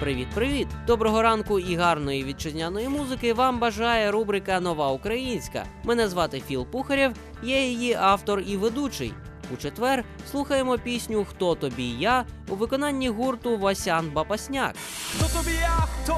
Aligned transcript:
Привіт-привіт! 0.00 0.68
Доброго 0.86 1.22
ранку 1.22 1.58
і 1.58 1.76
гарної 1.76 2.24
вітчизняної 2.24 2.88
музики 2.88 3.32
вам 3.32 3.58
бажає 3.58 4.10
рубрика 4.10 4.60
Нова 4.60 4.90
Українська. 4.90 5.64
Мене 5.84 6.08
звати 6.08 6.40
Філ 6.40 6.66
Пухарєв, 6.66 7.12
я 7.42 7.64
її 7.64 7.94
автор 7.94 8.42
і 8.46 8.56
ведучий. 8.56 9.14
У 9.54 9.56
четвер 9.56 10.04
слухаємо 10.30 10.78
пісню 10.78 11.26
Хто 11.30 11.54
тобі 11.54 11.88
я 11.88 12.24
у 12.48 12.54
виконанні 12.54 13.08
гурту 13.08 13.58
Васян 13.58 14.10
Бапасняк. 14.10 14.74
Хто 15.16 15.38
тобі 15.38 15.56
я 15.56 15.68
хто? 15.68 16.16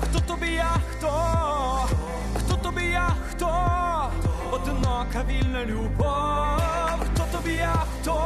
Хто 0.00 0.20
тобі 0.34 0.52
я 0.52 0.76
хто? 0.90 1.12
Хто 2.38 2.56
тобі 2.56 2.84
я 2.84 3.16
хто? 3.30 3.50
Одинока 4.52 5.24
вільна 5.28 5.64
любов. 5.64 7.08
Хто 7.14 7.38
тобі 7.38 7.52
я 7.52 7.84
хто? 8.00 8.22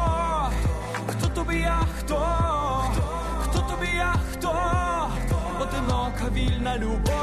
Хто 1.07 1.29
тобі 1.29 1.57
я 1.57 1.81
хто? 1.99 3.14
Тобі 3.85 3.97
я 3.97 4.15
хто? 4.33 4.51
Одинока 5.61 6.31
вільна 6.35 6.79
любов. 6.79 7.15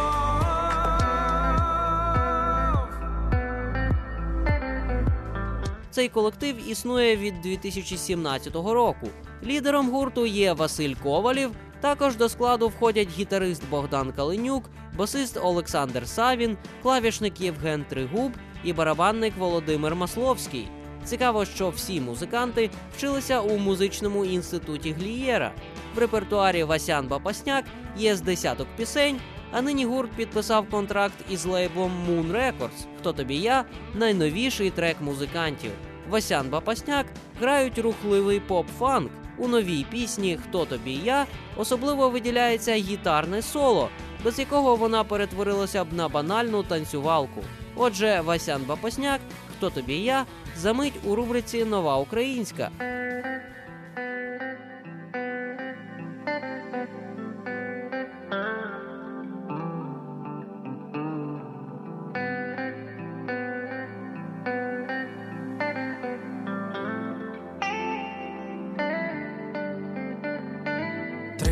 Цей 5.91 6.09
колектив 6.09 6.69
існує 6.69 7.15
від 7.15 7.41
2017 7.41 8.55
року. 8.55 9.07
Лідером 9.43 9.89
гурту 9.89 10.25
є 10.25 10.53
Василь 10.53 10.93
Ковалів. 11.03 11.51
Також 11.81 12.15
до 12.15 12.29
складу 12.29 12.67
входять 12.67 13.09
гітарист 13.09 13.69
Богдан 13.69 14.11
Калинюк, 14.11 14.63
басист 14.97 15.37
Олександр 15.37 16.07
Савін, 16.07 16.57
клавішник 16.83 17.41
Євген 17.41 17.85
Тригуб 17.89 18.31
і 18.63 18.73
барабанник 18.73 19.37
Володимир 19.37 19.95
Масловський. 19.95 20.67
Цікаво, 21.05 21.45
що 21.45 21.69
всі 21.69 22.01
музиканти 22.01 22.69
вчилися 22.97 23.41
у 23.41 23.57
музичному 23.57 24.25
інституті 24.25 24.91
Глієра. 24.91 25.51
В 25.95 25.99
репертуарі 25.99 26.63
Васян 26.63 27.07
Бапасняк 27.07 27.65
є 27.97 28.15
з 28.15 28.21
десяток 28.21 28.67
пісень, 28.77 29.19
а 29.51 29.61
нині 29.61 29.85
гурт 29.85 30.11
підписав 30.11 30.69
контракт 30.69 31.15
із 31.29 31.45
лейблом 31.45 31.91
Moon 32.09 32.31
Records. 32.31 32.85
Хто 32.99 33.13
тобі 33.13 33.35
я? 33.35 33.65
Найновіший 33.95 34.69
трек 34.69 34.95
музикантів. 35.01 35.71
Васян 36.09 36.49
Бапасняк 36.49 37.05
грають 37.39 37.79
рухливий 37.79 38.39
поп-фанк. 38.39 39.09
У 39.37 39.47
новій 39.47 39.85
пісні 39.91 40.39
Хто 40.47 40.65
тобі 40.65 40.93
я 40.93 41.25
особливо 41.57 42.09
виділяється 42.09 42.73
гітарне 42.73 43.41
соло, 43.41 43.89
без 44.23 44.39
якого 44.39 44.75
вона 44.75 45.03
перетворилася 45.03 45.83
б 45.83 45.93
на 45.93 46.09
банальну 46.09 46.63
танцювалку. 46.63 47.43
Отже, 47.75 48.21
Васян 48.21 48.61
Бапасняк, 48.67 49.21
Хто 49.61 49.69
тобі 49.69 49.95
я? 49.95 50.25
Замить 50.57 50.93
у 51.03 51.15
рубриці 51.15 51.65
Нова 51.65 51.97
Українська. 51.97 52.69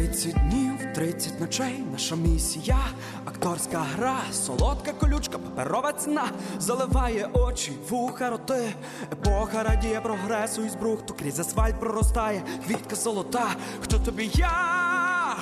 Тридцять 0.09 0.49
днів, 0.49 0.93
тридцять 0.95 1.39
ночей, 1.39 1.83
наша 1.91 2.15
місія, 2.15 2.77
акторська 3.25 3.79
гра, 3.79 4.17
солодка 4.31 4.91
колючка, 4.93 5.37
паперова 5.37 5.93
ціна, 5.93 6.25
заливає 6.59 7.29
очі, 7.33 7.71
вуха, 7.89 8.29
роти, 8.29 8.73
епоха 9.13 9.63
радіє 9.63 10.01
прогресу 10.01 10.65
із 10.65 10.75
брухту, 10.75 11.13
крізь 11.13 11.39
асфальт 11.39 11.79
проростає, 11.79 12.43
квітка 12.67 12.95
золота, 12.95 13.47
хто 13.81 13.99
тобі 13.99 14.31
я, 14.33 15.35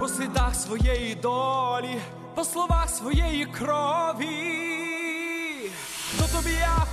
по 0.00 0.08
слідах 0.08 0.54
своєї 0.54 1.14
долі, 1.14 2.00
по 2.34 2.44
словах 2.44 2.90
своєї 2.90 3.46
крові, 3.46 4.26
хто 6.14 6.36
тобі 6.36 6.50
я, 6.50 6.86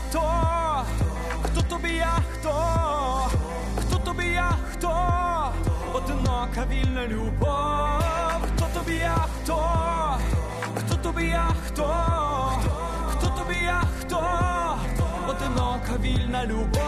одинока 6.49 6.67
вільна 6.71 7.07
любов, 7.07 8.43
хто 8.55 8.65
тобі 8.73 9.01
хто, 9.43 10.17
хто 10.75 10.95
тобі 10.95 11.35
хто, 11.67 11.85
хто 13.09 13.27
тобі 13.27 13.69
хто, 13.99 14.21
одинока 15.27 15.97
вільна 16.01 16.45
любов. 16.45 16.79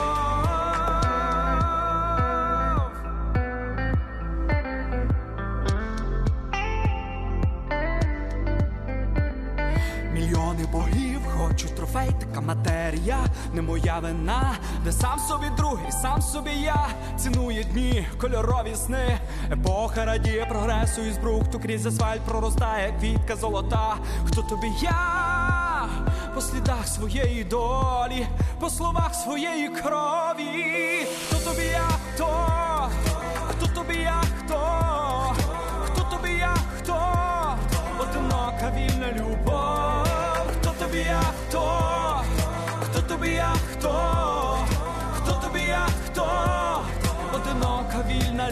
Мільйони 10.14 10.66
богів 10.72 11.01
хочуть 11.52 11.76
трофей, 11.76 12.10
така 12.20 12.42
матерія, 12.42 13.18
не 13.54 13.62
моя 13.62 14.00
вина, 14.00 14.56
де 14.84 14.92
сам 14.92 15.20
собі 15.20 15.46
другий, 15.58 15.92
сам 15.92 16.22
собі 16.22 16.52
я 16.52 16.88
цінує 17.18 17.64
дні, 17.64 18.08
кольорові 18.22 18.76
сни, 18.76 19.20
епоха 19.52 20.06
радіє 20.06 20.46
прогресу 20.46 21.02
із 21.02 21.18
брухту, 21.18 21.60
крізь 21.60 21.86
асфальт 21.86 22.22
проростає 22.22 22.94
квітка 23.00 23.36
золота. 23.36 23.96
Хто 24.26 24.42
тобі 24.42 24.68
я? 24.82 25.90
По 26.36 26.42
слідах 26.42 26.88
своєї 26.88 27.44
долі, 27.44 28.28
по 28.60 28.70
словах 28.70 29.16
своєї 29.16 29.70
крові, 29.70 31.08
хто 31.28 31.50
тобі 31.50 31.64
я 31.64 31.88
хто? 32.14 32.28
Хто 33.50 33.68
тобі 33.68 33.98
я? 33.98 34.22
Хто 34.40 35.51
Ville 48.12 48.36
n'a 48.36 48.52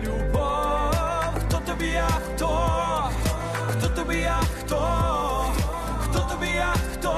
любов. 0.00 0.94
Хто 1.48 1.58
тобі 1.66 1.86
я 1.86 2.08
хто? 2.08 2.50
Хто 3.68 3.88
тобі 3.88 4.16
я 4.16 4.40
хто? 4.58 4.80
Хто 5.98 6.18
тобі 6.18 6.46
я 6.46 6.74
хто? 6.92 7.12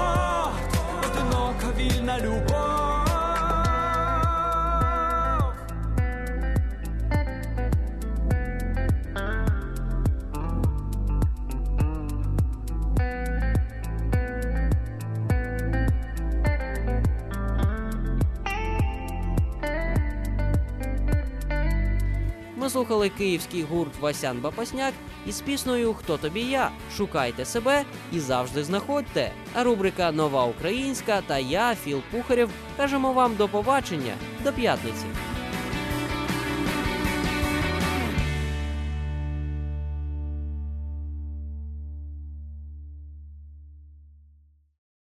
Одинока 1.05 1.67
вільна 1.79 2.19
любов. 2.19 2.48
Ми 22.69 22.73
слухали 22.73 23.09
київський 23.09 23.63
гурт 23.63 23.99
Васян 24.01 24.41
Бапасняк 24.41 24.95
із 25.27 25.41
піснею 25.41 25.95
Хто 25.95 26.17
тобі 26.17 26.41
я? 26.41 26.71
Шукайте 26.97 27.45
себе 27.45 27.85
і 28.13 28.21
завжди 28.21 28.65
знаходьте. 28.65 29.33
А 29.55 29.65
рубрика 29.65 30.13
Нова 30.13 30.45
Українська 30.45 31.21
та 31.27 31.39
я, 31.39 31.75
Філ 31.75 32.01
Пухарєв, 32.11 32.51
кажемо 32.77 33.13
вам 33.13 33.37
до 33.37 33.49
побачення, 33.49 34.15
до 34.45 34.53
п'ятниці. 34.53 35.05